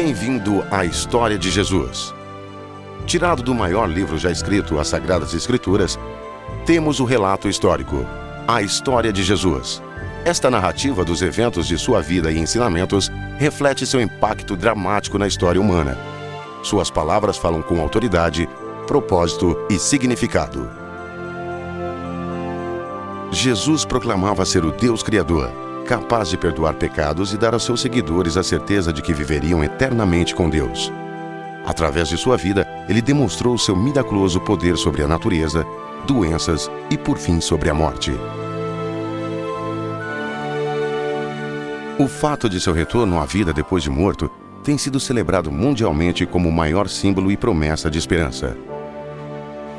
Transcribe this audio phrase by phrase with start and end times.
[0.00, 2.14] Bem-vindo à história de Jesus.
[3.04, 5.98] Tirado do maior livro já escrito, as Sagradas Escrituras,
[6.64, 8.06] temos o relato histórico,
[8.46, 9.82] a história de Jesus.
[10.24, 15.60] Esta narrativa dos eventos de sua vida e ensinamentos reflete seu impacto dramático na história
[15.60, 15.98] humana.
[16.62, 18.48] Suas palavras falam com autoridade,
[18.86, 20.70] propósito e significado.
[23.32, 25.50] Jesus proclamava ser o Deus Criador,
[25.88, 30.34] capaz de perdoar pecados e dar aos seus seguidores a certeza de que viveriam eternamente
[30.34, 30.92] com Deus.
[31.64, 35.64] Através de sua vida, ele demonstrou seu miraculoso poder sobre a natureza,
[36.06, 38.12] doenças e, por fim, sobre a morte.
[41.98, 44.30] O fato de seu retorno à vida depois de morto
[44.62, 48.54] tem sido celebrado mundialmente como o maior símbolo e promessa de esperança.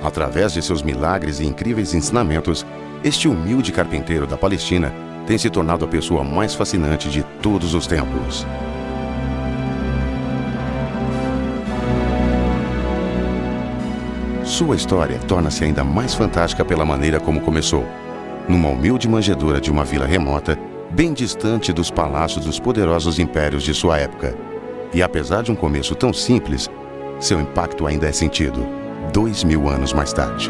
[0.04, 2.66] Através de seus milagres e incríveis ensinamentos,
[3.04, 4.92] este humilde carpinteiro da Palestina
[5.30, 8.48] tem se tornado a pessoa mais fascinante de todos os tempos.
[14.44, 17.86] Sua história torna-se ainda mais fantástica pela maneira como começou.
[18.48, 20.58] Numa humilde manjedoura de uma vila remota,
[20.90, 24.36] bem distante dos palácios dos poderosos impérios de sua época.
[24.92, 26.68] E apesar de um começo tão simples,
[27.20, 28.66] seu impacto ainda é sentido,
[29.14, 30.50] dois mil anos mais tarde.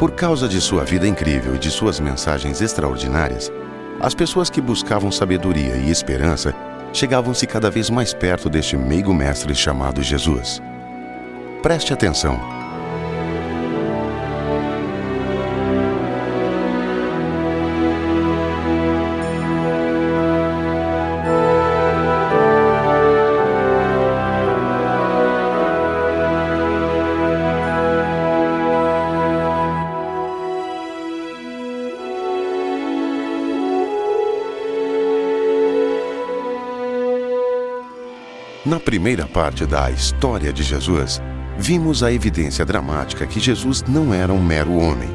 [0.00, 3.52] Por causa de sua vida incrível e de suas mensagens extraordinárias,
[4.00, 6.54] as pessoas que buscavam sabedoria e esperança
[6.90, 10.62] chegavam-se cada vez mais perto deste meigo mestre chamado Jesus.
[11.62, 12.59] Preste atenção.
[38.70, 41.20] Na primeira parte da história de Jesus,
[41.58, 45.08] vimos a evidência dramática que Jesus não era um mero homem.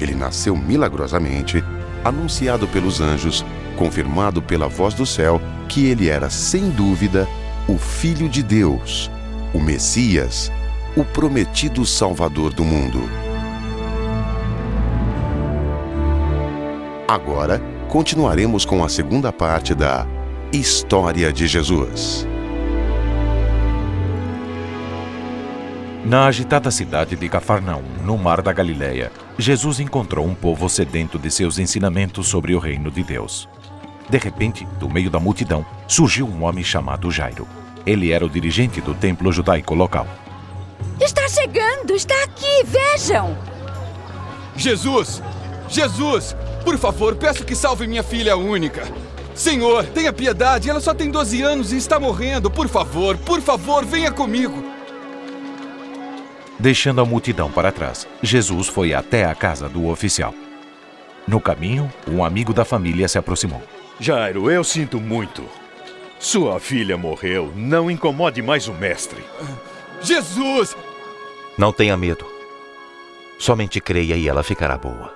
[0.00, 1.62] Ele nasceu milagrosamente,
[2.02, 3.44] anunciado pelos anjos,
[3.76, 5.38] confirmado pela voz do céu
[5.68, 7.28] que ele era, sem dúvida,
[7.68, 9.10] o Filho de Deus,
[9.52, 10.50] o Messias,
[10.96, 13.02] o prometido Salvador do mundo.
[17.06, 20.06] Agora, continuaremos com a segunda parte da
[20.50, 22.26] História de Jesus.
[26.08, 31.30] Na agitada cidade de Cafarnaum, no mar da Galileia, Jesus encontrou um povo sedento de
[31.30, 33.46] seus ensinamentos sobre o reino de Deus.
[34.08, 37.46] De repente, do meio da multidão, surgiu um homem chamado Jairo.
[37.84, 40.06] Ele era o dirigente do templo judaico local.
[40.98, 41.92] Está chegando!
[41.92, 42.64] Está aqui!
[42.64, 43.36] Vejam!
[44.56, 45.22] Jesus!
[45.68, 46.34] Jesus!
[46.64, 48.90] Por favor, peço que salve minha filha única.
[49.34, 52.50] Senhor, tenha piedade, ela só tem 12 anos e está morrendo.
[52.50, 54.67] Por favor, por favor, venha comigo.
[56.58, 60.34] Deixando a multidão para trás, Jesus foi até a casa do oficial.
[61.26, 63.62] No caminho, um amigo da família se aproximou.
[64.00, 65.44] Jairo, eu sinto muito.
[66.18, 67.52] Sua filha morreu.
[67.54, 69.22] Não incomode mais o mestre.
[70.02, 70.76] Jesus!
[71.56, 72.26] Não tenha medo.
[73.38, 75.14] Somente creia e ela ficará boa.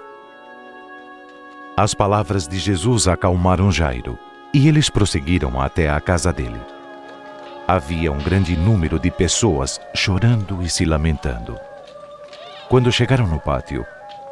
[1.76, 4.16] As palavras de Jesus acalmaram Jairo
[4.54, 6.60] e eles prosseguiram até a casa dele
[7.67, 11.59] havia um grande número de pessoas chorando e se lamentando.
[12.69, 13.84] Quando chegaram no pátio,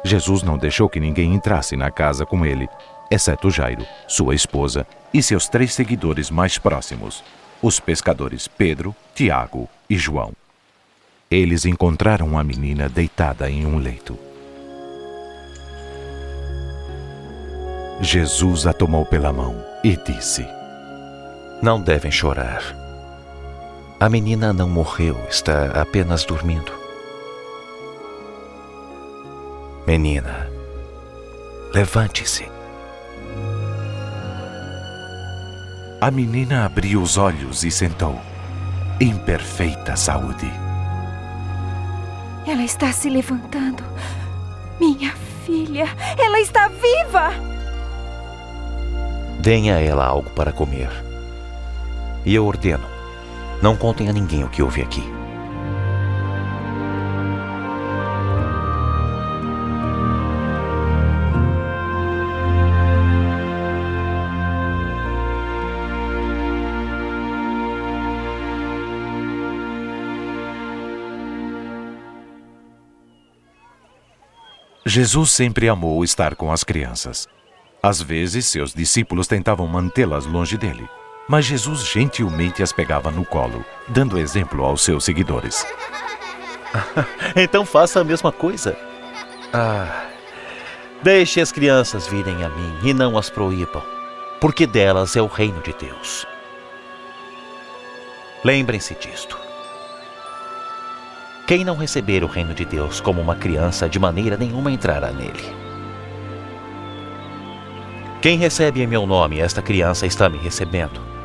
[0.03, 2.67] Jesus não deixou que ninguém entrasse na casa com ele,
[3.09, 7.23] exceto Jairo, sua esposa e seus três seguidores mais próximos,
[7.61, 10.33] os pescadores Pedro, Tiago e João.
[11.29, 14.17] Eles encontraram a menina deitada em um leito.
[18.01, 20.45] Jesus a tomou pela mão e disse:
[21.61, 22.80] Não devem chorar.
[24.01, 26.73] A menina não morreu, está apenas dormindo.
[29.85, 30.49] Menina,
[31.71, 32.49] levante-se.
[36.01, 38.19] A menina abriu os olhos e sentou,
[38.99, 40.51] em perfeita saúde.
[42.47, 43.83] Ela está se levantando.
[44.79, 45.13] Minha
[45.45, 45.85] filha,
[46.17, 47.33] ela está viva!
[49.41, 50.89] Deem a ela algo para comer.
[52.25, 52.90] E eu ordeno
[53.61, 55.03] não contem a ninguém o que houve aqui.
[74.83, 77.25] Jesus sempre amou estar com as crianças.
[77.81, 80.85] Às vezes, seus discípulos tentavam mantê-las longe dele,
[81.31, 85.65] mas Jesus gentilmente as pegava no colo, dando exemplo aos seus seguidores.
[87.37, 88.77] então faça a mesma coisa.
[89.53, 90.07] Ah,
[91.01, 93.81] deixe as crianças virem a mim e não as proíbam,
[94.41, 96.27] porque delas é o reino de Deus.
[98.43, 99.39] Lembrem-se disto.
[101.47, 105.55] Quem não receber o reino de Deus como uma criança, de maneira nenhuma entrará nele.
[108.21, 111.20] Quem recebe em meu nome esta criança está me recebendo.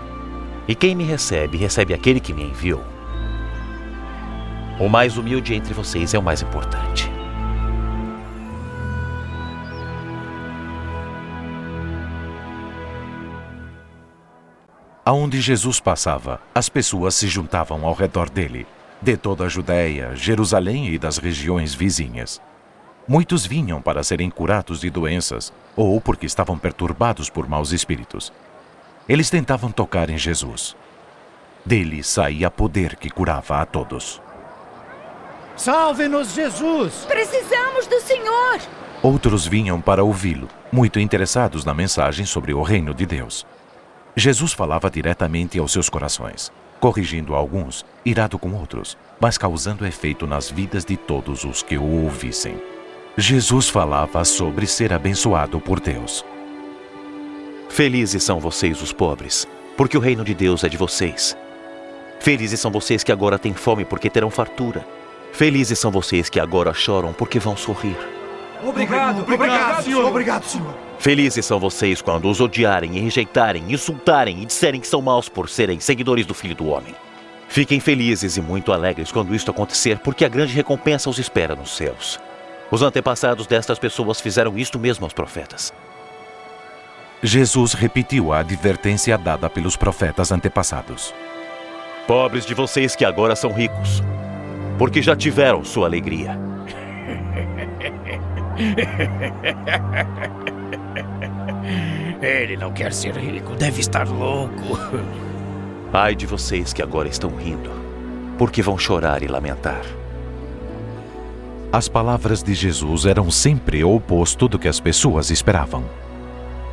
[0.69, 2.83] E quem me recebe, recebe aquele que me enviou.
[4.81, 7.09] O mais humilde entre vocês é o mais importante.
[15.05, 18.67] Aonde Jesus passava, as pessoas se juntavam ao redor dele,
[19.01, 22.43] de toda a Judéia, Jerusalém e das regiões vizinhas.
[23.07, 28.33] Muitos vinham para serem curados de doenças ou porque estavam perturbados por maus espíritos.
[29.09, 30.77] Eles tentavam tocar em Jesus.
[31.65, 34.21] Dele saía poder que curava a todos.
[35.57, 37.07] Salve-nos, Jesus!
[37.07, 38.61] Precisamos do Senhor!
[39.03, 43.47] Outros vinham para ouvi-lo, muito interessados na mensagem sobre o reino de Deus.
[44.17, 50.51] Jesus falava diretamente aos seus corações corrigindo alguns, irado com outros, mas causando efeito nas
[50.51, 52.61] vidas de todos os que o ouvissem.
[53.17, 56.25] Jesus falava sobre ser abençoado por Deus.
[57.69, 59.47] Felizes são vocês, os pobres,
[59.77, 61.37] porque o reino de Deus é de vocês.
[62.21, 64.87] Felizes são vocês que agora têm fome, porque terão fartura.
[65.33, 67.97] Felizes são vocês que agora choram, porque vão sorrir.
[68.65, 70.05] Obrigado, obrigado, obrigado, senhor.
[70.07, 70.75] Obrigado, senhor.
[70.99, 75.49] Felizes são vocês quando os odiarem e rejeitarem, insultarem e disserem que são maus por
[75.49, 76.95] serem seguidores do Filho do Homem.
[77.49, 81.77] Fiquem felizes e muito alegres quando isto acontecer, porque a grande recompensa os espera nos
[81.77, 82.19] céus.
[82.71, 85.73] Os antepassados destas pessoas fizeram isto mesmo aos profetas.
[87.23, 91.15] Jesus repetiu a advertência dada pelos profetas antepassados.
[92.07, 94.03] Pobres de vocês que agora são ricos,
[94.79, 96.39] porque já tiveram sua alegria.
[102.21, 104.79] Ele não quer ser rico, deve estar louco.
[105.93, 107.71] Ai de vocês que agora estão rindo,
[108.39, 109.83] porque vão chorar e lamentar.
[111.73, 115.85] As palavras de Jesus eram sempre o oposto do que as pessoas esperavam.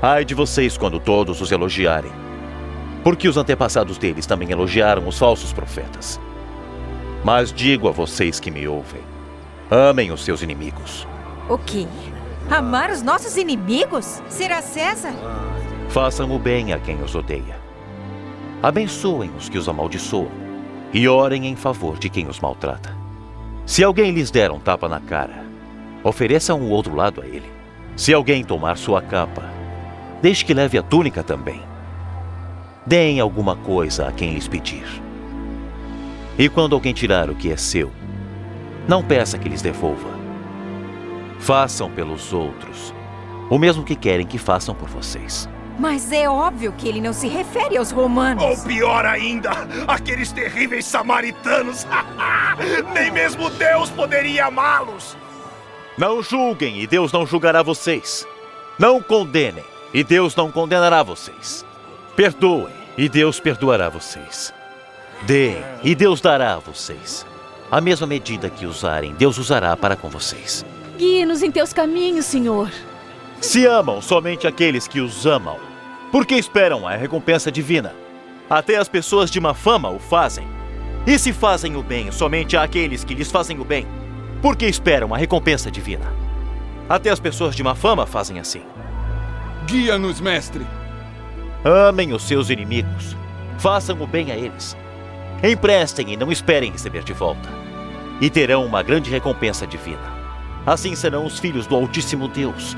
[0.06, 2.12] Ai de vocês quando todos os elogiarem,
[3.06, 6.20] porque os antepassados deles também elogiaram os falsos profetas.
[7.24, 9.00] Mas digo a vocês que me ouvem:
[9.72, 11.08] amem os seus inimigos.
[11.48, 11.88] O quê?
[12.52, 14.22] Amar os nossos inimigos?
[14.28, 15.14] Será César?
[15.88, 17.58] Façam o bem a quem os odeia.
[18.62, 20.32] Abençoem os que os amaldiçoam
[20.92, 22.94] e orem em favor de quem os maltrata.
[23.66, 25.46] Se alguém lhes der um tapa na cara,
[26.04, 27.50] ofereçam o outro lado a ele.
[27.96, 29.53] Se alguém tomar sua capa,
[30.24, 31.62] deixe que leve a túnica também.
[32.86, 34.86] Deem alguma coisa a quem lhes pedir.
[36.40, 37.92] E quando alguém tirar o que é seu,
[38.88, 40.18] não peça que lhes devolva.
[41.40, 42.94] Façam pelos outros
[43.50, 45.50] o mesmo que querem que façam por vocês.
[45.78, 48.44] Mas é óbvio que ele não se refere aos romanos.
[48.44, 49.52] Ou pior ainda,
[49.86, 51.86] aqueles terríveis samaritanos.
[52.96, 55.18] Nem mesmo Deus poderia amá-los.
[55.98, 58.26] Não julguem e Deus não julgará vocês.
[58.80, 61.66] Não condenem e Deus não condenará vocês.
[62.16, 64.54] Perdoem e Deus perdoará vocês.
[65.24, 67.26] Deem e Deus dará a vocês.
[67.72, 70.66] A mesma medida que usarem, Deus usará para com vocês.
[70.98, 72.70] Guie-nos em teus caminhos, Senhor.
[73.42, 75.58] Se amam somente aqueles que os amam,
[76.12, 77.94] por que esperam a recompensa divina?
[78.50, 80.48] Até as pessoas de má fama o fazem.
[81.06, 83.88] E se fazem o bem somente àqueles que lhes fazem o bem,
[84.42, 86.14] por que esperam a recompensa divina?
[86.88, 88.62] Até as pessoas de má fama fazem assim.
[89.66, 90.66] Guia-nos, mestre.
[91.64, 93.16] Amem os seus inimigos.
[93.58, 94.76] Façam o bem a eles.
[95.42, 97.50] Emprestem e não esperem receber de volta.
[98.20, 100.14] E terão uma grande recompensa divina.
[100.66, 102.76] Assim serão os filhos do Altíssimo Deus.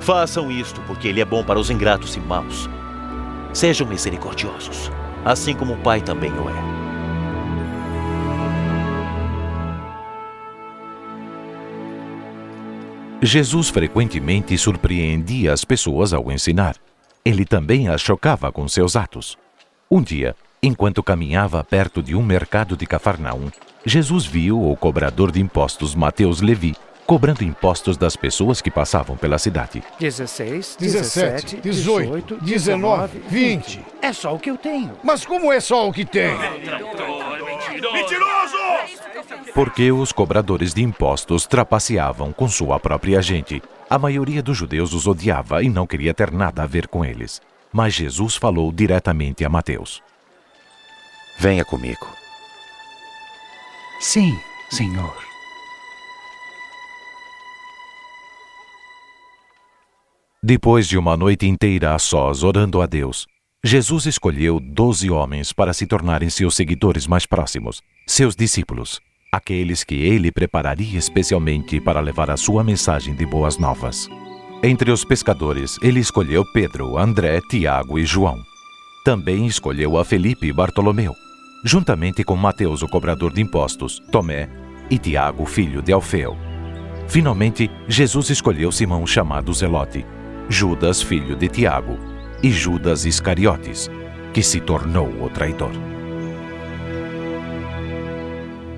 [0.00, 2.68] Façam isto porque Ele é bom para os ingratos e maus.
[3.52, 4.90] Sejam misericordiosos,
[5.24, 6.75] assim como o Pai também o é.
[13.22, 16.76] Jesus frequentemente surpreendia as pessoas ao ensinar.
[17.24, 19.38] Ele também as chocava com seus atos.
[19.90, 23.50] Um dia, enquanto caminhava perto de um mercado de Cafarnaum,
[23.84, 29.38] Jesus viu o cobrador de impostos Mateus Levi cobrando impostos das pessoas que passavam pela
[29.38, 29.82] cidade.
[29.98, 33.80] 16, 17, 18, 19, 20.
[34.02, 34.92] É só o que eu tenho.
[35.04, 36.36] Mas como é só o que tem?
[37.92, 38.35] Mentiroso!
[39.56, 43.62] Porque os cobradores de impostos trapaceavam com sua própria gente.
[43.88, 47.40] A maioria dos judeus os odiava e não queria ter nada a ver com eles.
[47.72, 50.02] Mas Jesus falou diretamente a Mateus:
[51.38, 52.06] Venha comigo.
[53.98, 55.16] Sim, Senhor.
[60.42, 63.26] Depois de uma noite inteira a sós orando a Deus,
[63.64, 69.00] Jesus escolheu doze homens para se tornarem seus seguidores mais próximos, seus discípulos,
[69.36, 74.08] aqueles que ele prepararia especialmente para levar a sua mensagem de boas novas.
[74.62, 78.42] Entre os pescadores, ele escolheu Pedro, André, Tiago e João.
[79.04, 81.14] Também escolheu a Felipe e Bartolomeu,
[81.64, 84.48] juntamente com Mateus, o cobrador de impostos, Tomé
[84.90, 86.36] e Tiago, filho de Alfeu.
[87.06, 90.04] Finalmente, Jesus escolheu Simão chamado Zelote,
[90.48, 91.98] Judas, filho de Tiago,
[92.42, 93.90] e Judas Iscariotes,
[94.32, 95.72] que se tornou o traidor.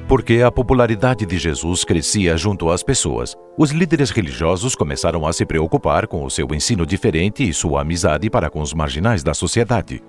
[0.09, 5.45] Porque a popularidade de Jesus crescia junto às pessoas, os líderes religiosos começaram a se
[5.45, 10.03] preocupar com o seu ensino diferente e sua amizade para com os marginais da sociedade.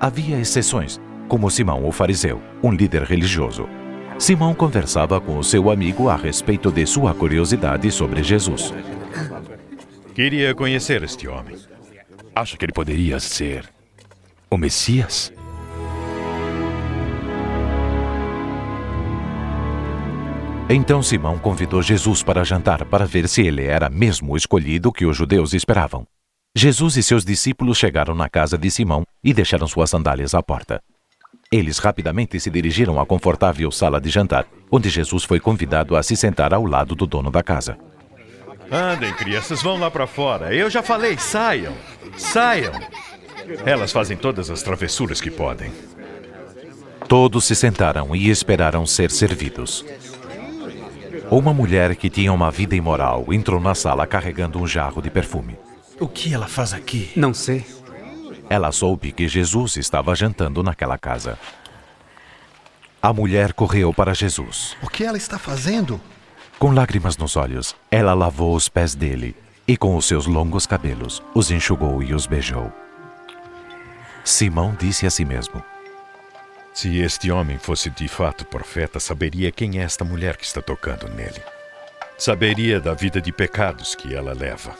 [0.00, 3.68] Havia exceções, como Simão o fariseu, um líder religioso.
[4.18, 8.74] Simão conversava com o seu amigo a respeito de sua curiosidade sobre Jesus.
[10.12, 11.56] Queria conhecer este homem.
[12.34, 13.64] Acha que ele poderia ser
[14.50, 15.32] o Messias?
[20.68, 25.06] Então Simão convidou Jesus para jantar para ver se ele era mesmo o escolhido que
[25.06, 26.04] os judeus esperavam.
[26.56, 30.82] Jesus e seus discípulos chegaram na casa de Simão e deixaram suas sandálias à porta.
[31.52, 36.16] Eles rapidamente se dirigiram à confortável sala de jantar, onde Jesus foi convidado a se
[36.16, 37.78] sentar ao lado do dono da casa.
[38.68, 40.52] Andem, crianças, vão lá para fora.
[40.52, 41.74] Eu já falei, saiam.
[42.16, 42.72] Saiam.
[43.64, 45.70] Elas fazem todas as travessuras que podem.
[47.06, 49.84] Todos se sentaram e esperaram ser servidos.
[51.30, 55.58] Uma mulher que tinha uma vida imoral entrou na sala carregando um jarro de perfume.
[55.98, 57.10] O que ela faz aqui?
[57.16, 57.66] Não sei.
[58.48, 61.36] Ela soube que Jesus estava jantando naquela casa.
[63.02, 64.76] A mulher correu para Jesus.
[64.80, 66.00] O que ela está fazendo?
[66.60, 69.34] Com lágrimas nos olhos, ela lavou os pés dele
[69.66, 72.72] e, com os seus longos cabelos, os enxugou e os beijou.
[74.24, 75.62] Simão disse a si mesmo:
[76.76, 81.08] Se este homem fosse de fato profeta, saberia quem é esta mulher que está tocando
[81.08, 81.40] nele.
[82.18, 84.76] Saberia da vida de pecados que ela leva.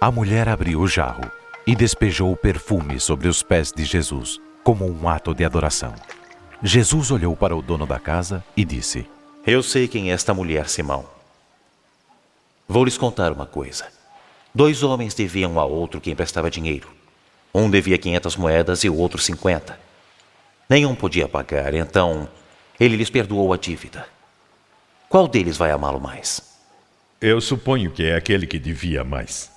[0.00, 1.30] A mulher abriu o jarro
[1.64, 5.94] e despejou o perfume sobre os pés de Jesus, como um ato de adoração.
[6.60, 9.08] Jesus olhou para o dono da casa e disse:
[9.46, 11.06] Eu sei quem é esta mulher, Simão.
[12.66, 13.86] Vou lhes contar uma coisa.
[14.52, 16.88] Dois homens deviam um a outro que emprestava dinheiro.
[17.54, 19.85] Um devia 500 moedas e o outro 50.
[20.68, 22.28] Nenhum podia pagar, então
[22.78, 24.08] ele lhes perdoou a dívida.
[25.08, 26.56] Qual deles vai amá-lo mais?
[27.20, 29.50] Eu suponho que é aquele que devia mais.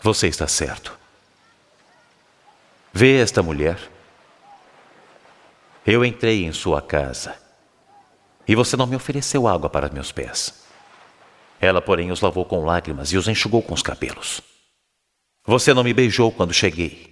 [0.00, 0.98] Você está certo.
[2.92, 3.78] Vê esta mulher?
[5.84, 7.34] Eu entrei em sua casa
[8.46, 10.62] e você não me ofereceu água para meus pés.
[11.60, 14.40] Ela, porém, os lavou com lágrimas e os enxugou com os cabelos.
[15.44, 17.11] Você não me beijou quando cheguei.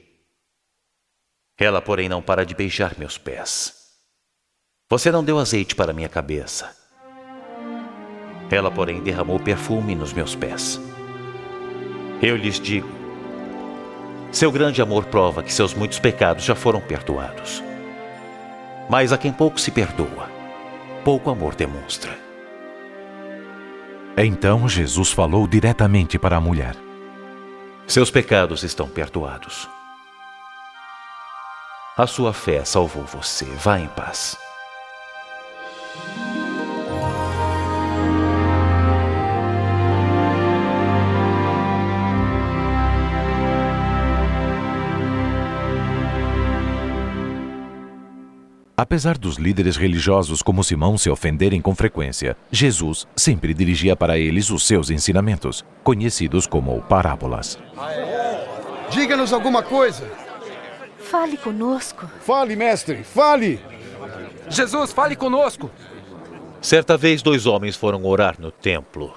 [1.61, 3.75] Ela, porém, não para de beijar meus pés.
[4.89, 6.75] Você não deu azeite para minha cabeça.
[8.51, 10.81] Ela, porém, derramou perfume nos meus pés.
[12.23, 12.89] Eu lhes digo:
[14.33, 17.63] seu grande amor prova que seus muitos pecados já foram perdoados.
[18.89, 20.31] Mas a quem pouco se perdoa,
[21.05, 22.17] pouco amor demonstra.
[24.17, 26.75] Então Jesus falou diretamente para a mulher:
[27.87, 29.69] Seus pecados estão perdoados.
[32.01, 33.45] A sua fé salvou você.
[33.45, 34.35] Vá em paz.
[48.75, 54.49] Apesar dos líderes religiosos como Simão se ofenderem com frequência, Jesus sempre dirigia para eles
[54.49, 57.59] os seus ensinamentos, conhecidos como parábolas.
[58.91, 60.30] Diga-nos alguma coisa.
[61.11, 62.09] Fale conosco.
[62.21, 63.59] Fale, mestre, fale.
[64.49, 65.69] Jesus, fale conosco.
[66.61, 69.13] Certa vez, dois homens foram orar no templo.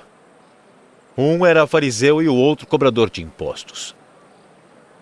[1.15, 3.95] Um era fariseu e o outro cobrador de impostos.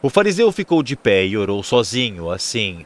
[0.01, 2.86] O fariseu ficou de pé e orou sozinho, assim: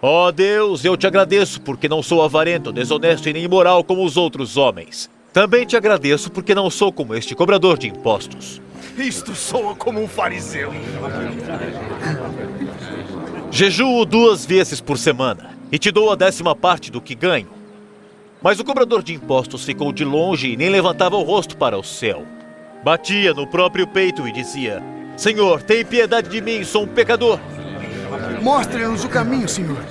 [0.00, 4.04] Ó oh Deus, eu te agradeço porque não sou avarento, desonesto e nem imoral como
[4.04, 5.10] os outros homens.
[5.32, 8.62] Também te agradeço porque não sou como este cobrador de impostos.
[8.96, 10.72] Isto soa como um fariseu.
[13.50, 17.48] Jejuo duas vezes por semana e te dou a décima parte do que ganho.
[18.42, 21.82] Mas o cobrador de impostos ficou de longe e nem levantava o rosto para o
[21.82, 22.24] céu.
[22.84, 24.82] Batia no próprio peito e dizia:
[25.16, 27.40] Senhor, tem piedade de mim, sou um pecador.
[28.42, 29.82] Mostre-nos o caminho, Senhor.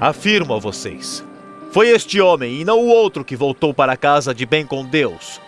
[0.00, 1.24] Afirmo a vocês:
[1.72, 5.40] foi este homem e não o outro que voltou para casa de bem com Deus.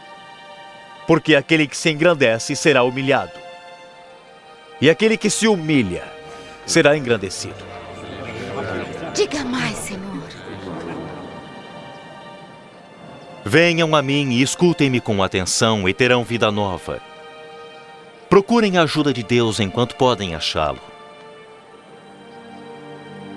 [1.07, 3.31] Porque aquele que se engrandece será humilhado,
[4.81, 6.15] e aquele que se humilha
[6.66, 7.64] será engrandecido.
[9.14, 10.06] Diga mais, Senhor.
[13.44, 17.00] Venham a mim e escutem-me com atenção e terão vida nova.
[18.28, 20.80] Procurem a ajuda de Deus enquanto podem achá-lo.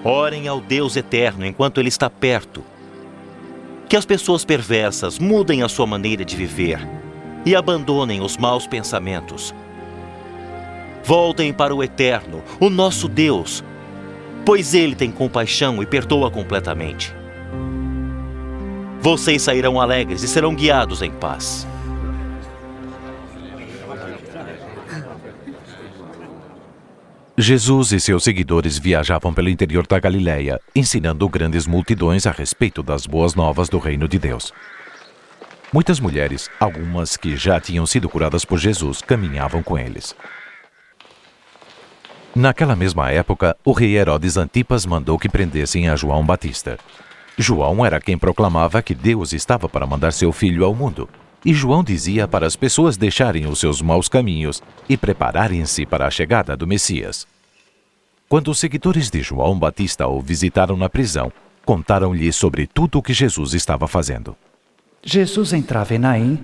[0.04, 2.64] Orem ao Deus eterno enquanto Ele está perto.
[3.88, 6.80] Que as pessoas perversas mudem a sua maneira de viver
[7.46, 9.54] e abandonem os maus pensamentos.
[11.10, 13.64] Voltem para o eterno, o nosso Deus,
[14.46, 17.12] pois Ele tem compaixão e perdoa completamente.
[19.02, 21.68] Vocês sairão alegres e serão guiados em paz.
[27.36, 33.08] Jesus e seus seguidores viajavam pelo interior da Galiléia, ensinando grandes multidões a respeito das
[33.08, 34.54] boas novas do reino de Deus.
[35.74, 40.16] Muitas mulheres, algumas que já tinham sido curadas por Jesus, caminhavam com eles.
[42.36, 46.78] Naquela mesma época, o rei Herodes Antipas mandou que prendessem a João Batista.
[47.38, 51.10] João era quem proclamava que Deus estava para mandar seu filho ao mundo.
[51.44, 56.12] E João dizia para as pessoas deixarem os seus maus caminhos e prepararem-se para a
[56.12, 57.26] chegada do Messias.
[58.28, 61.32] Quando os seguidores de João Batista o visitaram na prisão,
[61.66, 64.36] contaram-lhe sobre tudo o que Jesus estava fazendo.
[65.02, 66.40] Jesus entrava em Naim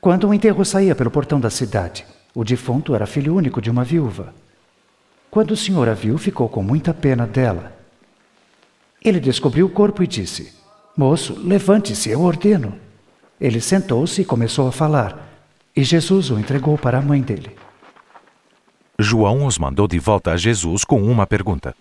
[0.00, 2.04] quando o enterro saía pelo portão da cidade.
[2.34, 4.34] O defunto era filho único de uma viúva.
[5.34, 7.76] Quando o senhor a viu, ficou com muita pena dela.
[9.04, 10.54] Ele descobriu o corpo e disse:
[10.96, 12.78] Moço, levante-se, eu ordeno.
[13.40, 15.28] Ele sentou-se e começou a falar,
[15.74, 17.50] e Jesus o entregou para a mãe dele.
[18.96, 21.74] João os mandou de volta a Jesus com uma pergunta.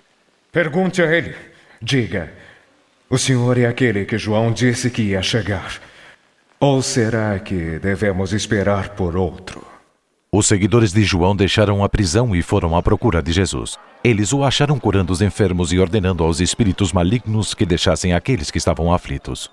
[0.52, 1.36] Pergunte a ele.
[1.80, 2.34] Diga:
[3.08, 5.80] O senhor é aquele que João disse que ia chegar?
[6.60, 9.73] Ou será que devemos esperar por outro?
[10.36, 13.78] Os seguidores de João deixaram a prisão e foram à procura de Jesus.
[14.04, 18.58] Eles o acharam curando os enfermos e ordenando aos espíritos malignos que deixassem aqueles que
[18.58, 19.52] estavam aflitos.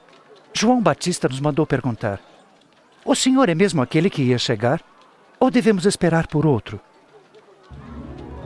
[0.55, 2.19] João Batista nos mandou perguntar:
[3.05, 4.81] O senhor é mesmo aquele que ia chegar?
[5.39, 6.81] Ou devemos esperar por outro?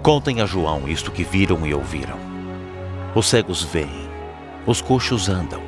[0.02, 2.18] Contem a João isto que viram e ouviram.
[3.14, 4.08] Os cegos veem,
[4.66, 5.62] os coxos andam.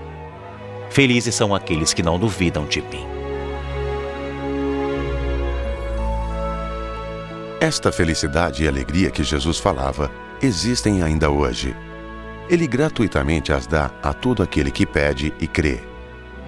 [0.91, 3.16] Felizes são aqueles que não duvidam de mim.
[7.61, 10.11] Esta felicidade e alegria que Jesus falava
[10.43, 11.75] existem ainda hoje.
[12.51, 15.81] Ele gratuitamente as dá a todo aquele que pede e crê.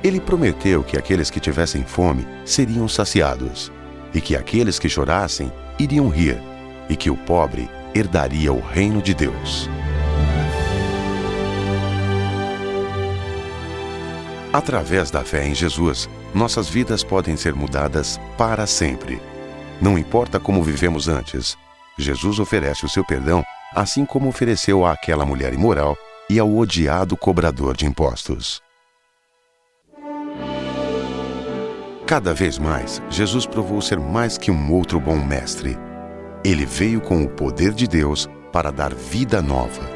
[0.04, 3.72] Ele prometeu que aqueles que tivessem fome seriam saciados,
[4.12, 6.38] e que aqueles que chorassem iriam rir,
[6.90, 9.68] e que o pobre herdaria o reino de Deus.
[14.52, 19.37] Através da fé em Jesus, nossas vidas podem ser mudadas para sempre.
[19.80, 21.56] Não importa como vivemos antes,
[21.96, 25.96] Jesus oferece o seu perdão, assim como ofereceu àquela mulher imoral
[26.28, 28.60] e ao odiado cobrador de impostos.
[32.06, 35.78] Cada vez mais, Jesus provou ser mais que um outro bom mestre.
[36.44, 39.88] Ele veio com o poder de Deus para dar vida nova.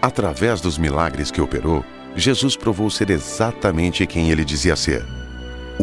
[0.00, 1.84] Através dos milagres que operou,
[2.14, 5.21] Jesus provou ser exatamente quem ele dizia ser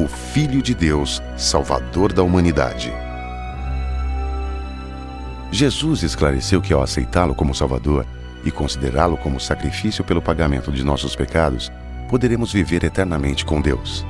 [0.02, 2.94] o Filho de Deus, Salvador da humanidade.
[5.52, 8.06] Jesus esclareceu que ao aceitá-lo como Salvador
[8.46, 11.70] e considerá-lo como sacrifício pelo pagamento de nossos pecados,
[12.08, 14.06] poderemos viver eternamente com Deus.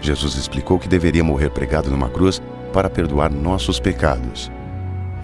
[0.00, 2.40] Jesus explicou que deveria morrer pregado numa cruz
[2.72, 4.52] para perdoar nossos pecados,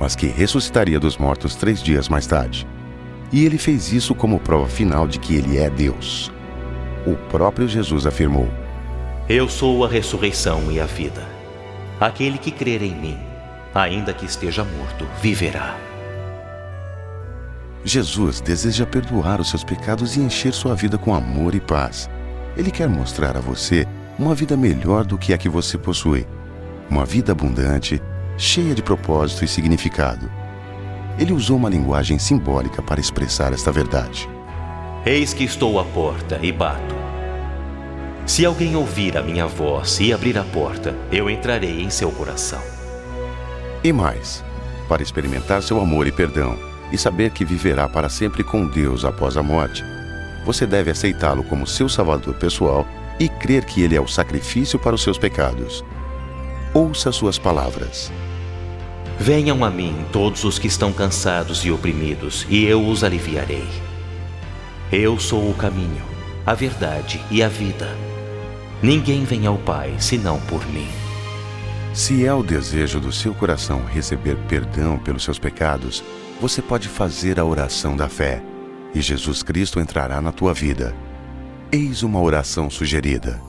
[0.01, 2.67] mas que ressuscitaria dos mortos três dias mais tarde.
[3.31, 6.33] E ele fez isso como prova final de que ele é Deus
[7.07, 8.49] o próprio Jesus afirmou:
[9.29, 11.23] Eu sou a ressurreição e a vida.
[12.01, 13.19] Aquele que crer em mim,
[13.75, 15.77] ainda que esteja morto, viverá.
[17.85, 22.11] Jesus deseja perdoar os seus pecados e encher sua vida com amor e paz.
[22.57, 23.87] Ele quer mostrar a você
[24.19, 26.27] uma vida melhor do que a que você possui.
[26.91, 28.03] Uma vida abundante,
[28.37, 30.29] cheia de propósito e significado.
[31.19, 34.29] Ele usou uma linguagem simbólica para expressar esta verdade.
[35.09, 36.97] Eis que estou à porta e bato.
[38.27, 42.61] Se alguém ouvir a minha voz e abrir a porta, eu entrarei em seu coração.
[43.85, 44.43] E mais,
[44.89, 46.59] para experimentar seu amor e perdão,
[46.91, 49.85] e saber que viverá para sempre com Deus após a morte,
[50.45, 52.85] você deve aceitá-lo como seu salvador pessoal
[53.21, 55.85] e crer que ele é o sacrifício para os seus pecados.
[56.75, 58.11] Ouça suas palavras.
[59.21, 63.86] Venham a mim todos os que estão cansados e oprimidos, e eu os aliviarei.
[64.93, 66.05] Eu sou o caminho,
[66.47, 67.89] a verdade e a vida.
[68.81, 70.87] Ninguém vem ao Pai senão por mim.
[71.93, 76.05] Se é o desejo do seu coração receber perdão pelos seus pecados,
[76.41, 78.41] você pode fazer a oração da fé
[78.95, 80.95] e Jesus Cristo entrará na tua vida.
[81.73, 83.43] Eis uma oração sugerida: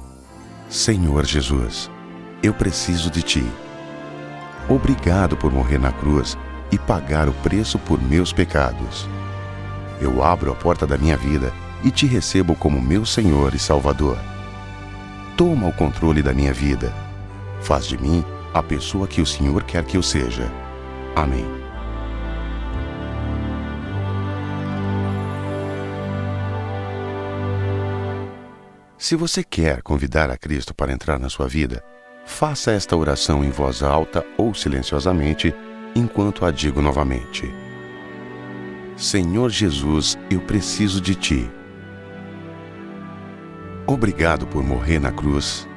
[0.68, 1.88] Senhor Jesus,
[2.42, 3.46] eu preciso de ti.
[4.68, 6.36] Obrigado por morrer na cruz
[6.72, 9.08] e pagar o preço por meus pecados.
[10.00, 11.52] Eu abro a porta da minha vida
[11.84, 14.18] e te recebo como meu Senhor e Salvador.
[15.36, 16.94] Toma o controle da minha vida.
[17.62, 20.52] Faz de mim a pessoa que o Senhor quer que eu seja.
[21.16, 21.46] Amém.
[28.98, 31.84] Se você quer convidar a Cristo para entrar na sua vida,
[32.26, 35.54] faça esta oração em voz alta ou silenciosamente
[35.96, 37.67] enquanto a digo novamente.
[38.98, 41.52] Senhor Jesus, eu preciso de Ti.
[43.86, 45.70] Obrigado por morrer na cruz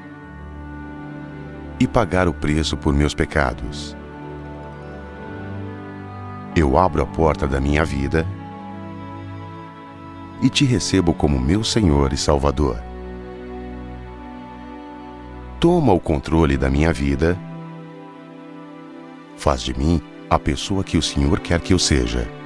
[1.79, 3.95] e pagar o preço por meus pecados.
[6.57, 8.27] Eu abro a porta da minha vida
[10.41, 12.83] e te recebo como meu Senhor e Salvador.
[15.61, 17.39] Toma o controle da minha vida.
[19.37, 22.40] Faz de mim a pessoa que o Senhor quer que eu seja.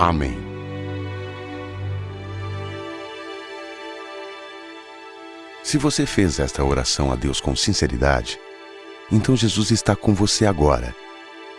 [0.00, 0.34] Amém.
[5.62, 8.40] Se você fez esta oração a Deus com sinceridade,
[9.12, 10.96] então Jesus está com você agora.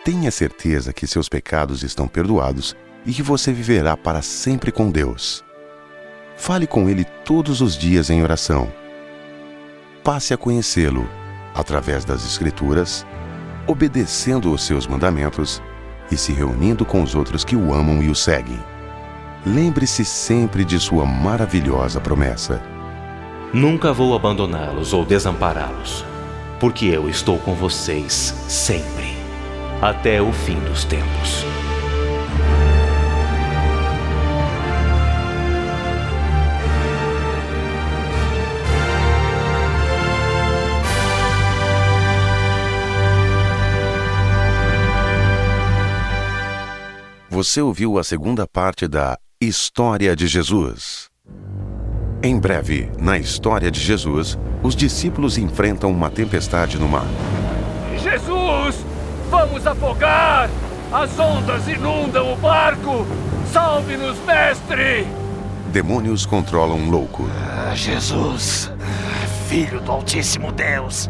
[0.04, 2.76] Tenha certeza que seus pecados estão perdoados
[3.06, 5.46] e que você viverá para sempre com Deus.
[6.36, 8.74] Fale com Ele todos os dias em oração.
[10.04, 11.08] Passe a conhecê-lo
[11.54, 13.06] através das Escrituras,
[13.68, 15.62] obedecendo os seus mandamentos
[16.12, 18.60] e se reunindo com os outros que o amam e o seguem.
[19.46, 22.62] Lembre-se sempre de sua maravilhosa promessa.
[23.54, 26.06] Nunca vou abandoná-los ou desampará-los,
[26.60, 29.16] porque eu estou com vocês sempre,
[29.82, 31.46] até o fim dos tempos.
[47.44, 51.10] Você ouviu a segunda parte da História de Jesus.
[52.22, 57.08] Em breve, na história de Jesus, os discípulos enfrentam uma tempestade no mar.
[57.98, 58.86] Jesus!
[59.32, 60.52] Vamos afogar!
[60.92, 63.08] As ondas inundam o barco!
[63.52, 65.08] Salve-nos, mestre!
[65.72, 67.28] Demônios controlam um louco.
[67.44, 68.72] Ah, Jesus,
[69.48, 71.10] filho do Altíssimo Deus,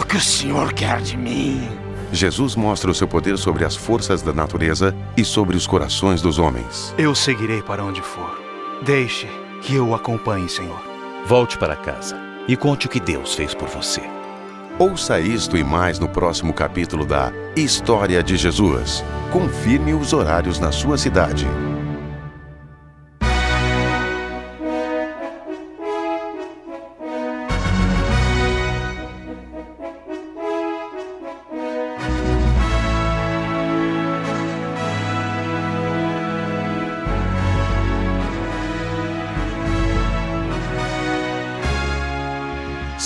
[0.00, 1.81] o que o Senhor quer de mim?
[2.12, 6.38] Jesus mostra o seu poder sobre as forças da natureza e sobre os corações dos
[6.38, 6.94] homens.
[6.98, 8.38] Eu seguirei para onde for.
[8.82, 9.26] Deixe
[9.62, 10.80] que eu o acompanhe, Senhor.
[11.26, 14.02] Volte para casa e conte o que Deus fez por você.
[14.78, 19.04] Ouça isto e mais no próximo capítulo da História de Jesus.
[19.30, 21.46] Confirme os horários na sua cidade.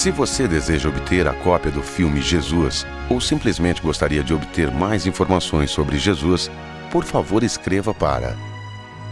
[0.07, 5.05] Se você deseja obter a cópia do filme Jesus ou simplesmente gostaria de obter mais
[5.05, 6.49] informações sobre Jesus,
[6.93, 8.37] por favor escreva para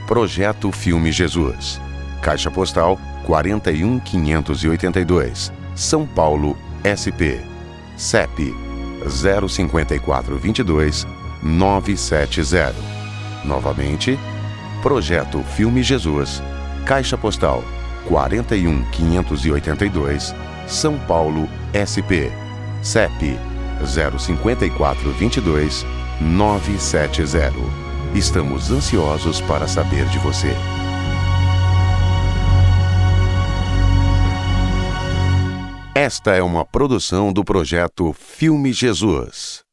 [0.07, 1.81] Projeto Filme Jesus,
[2.23, 7.43] Caixa Postal 41582, São Paulo, SP,
[7.97, 8.55] CEP
[9.05, 11.05] 05422
[11.43, 12.73] 970.
[13.45, 14.17] Novamente,
[14.81, 16.41] Projeto Filme Jesus,
[16.87, 17.65] Caixa Postal
[18.07, 20.33] 41582,
[20.67, 22.33] São Paulo, SP,
[22.83, 23.39] CEP
[23.85, 25.85] 05422
[26.21, 27.53] 970.
[28.15, 30.55] Estamos ansiosos para saber de você.
[35.95, 39.64] Esta é uma produção do projeto Filme Jesus.